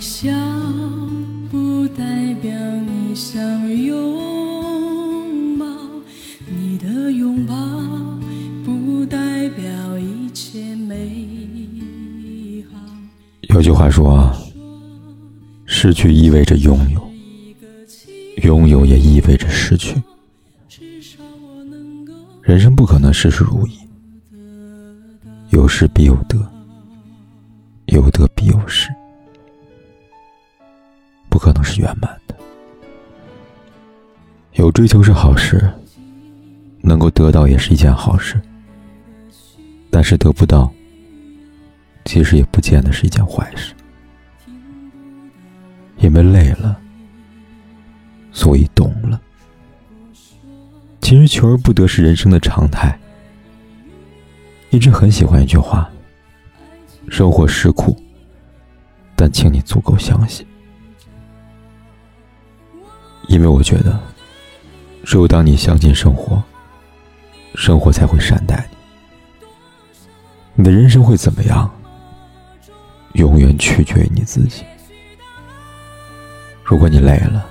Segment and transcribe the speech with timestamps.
[0.00, 0.30] 笑
[1.50, 2.50] 不代表
[2.86, 5.66] 你想拥抱，
[6.46, 7.54] 你的拥抱
[8.64, 12.78] 不代表一切美好。
[13.48, 14.30] 有句话说，
[15.64, 17.10] 失去意味着拥有，
[18.42, 19.94] 拥有也意味着失去。
[22.42, 23.78] 人生不可能事事如意，
[25.50, 26.36] 有失必有得，
[27.86, 28.88] 有得必有失。
[31.76, 32.34] 圆满的。
[34.52, 35.70] 有追求是好事，
[36.80, 38.40] 能够得到也是一件好事。
[39.90, 40.70] 但是得不到，
[42.04, 43.74] 其实也不见得是一件坏事。
[45.98, 46.76] 因为累了，
[48.30, 49.20] 所以懂了。
[51.00, 52.98] 其实求而不得是人生的常态。
[54.70, 55.88] 一直很喜欢一句话：
[57.08, 57.96] 生活是苦，
[59.14, 60.46] 但请你足够相信。
[63.28, 63.98] 因为我觉得，
[65.04, 66.42] 只有当你相信生活，
[67.54, 68.76] 生活才会善待你。
[70.54, 71.70] 你的人生会怎么样，
[73.14, 74.64] 永远取决于你自己。
[76.64, 77.46] 如果你累了，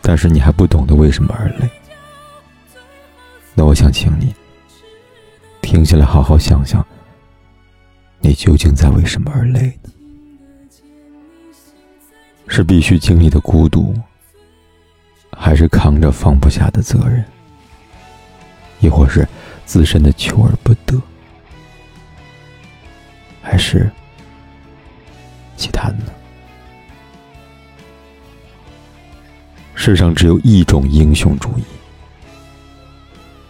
[0.00, 1.70] 但是你还不懂得为什么而累，
[3.54, 4.34] 那我想请你
[5.60, 6.84] 停下来，好好想想，
[8.20, 9.90] 你究竟在为什么而累呢？
[12.48, 13.94] 是必须经历的孤独？
[15.44, 17.22] 还是扛着放不下的责任，
[18.78, 19.26] 亦或是
[19.66, 21.02] 自身的求而不得，
[23.42, 23.90] 还是
[25.56, 26.12] 其他的呢？
[29.74, 31.64] 世上只有一种英雄主义，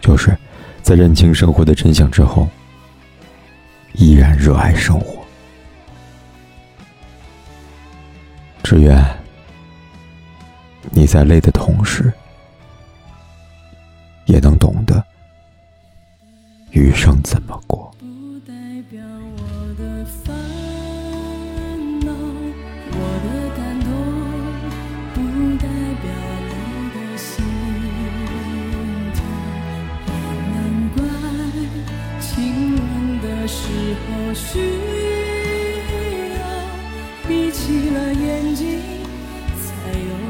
[0.00, 0.34] 就是
[0.82, 2.48] 在认清生活的真相之后，
[3.94, 5.26] 依然热爱生活。
[8.62, 9.04] 只愿。
[11.00, 12.12] 你在累的同时，
[14.26, 15.02] 也能懂得
[16.72, 17.90] 余生怎么过。
[33.46, 34.60] 时候需
[36.36, 36.40] 要
[37.26, 38.78] 闭起了眼睛，
[39.56, 40.29] 才有。